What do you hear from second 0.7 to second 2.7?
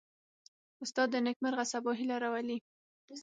استاد د نیکمرغه سبا هیله راولي.